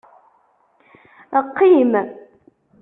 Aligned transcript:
Qqim! 1.45 1.91